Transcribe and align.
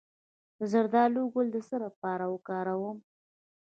د 0.57 0.59
زردالو 0.71 1.21
ګل 1.33 1.47
د 1.53 1.57
څه 1.67 1.75
لپاره 1.85 2.25
وکاروم؟ 2.33 2.97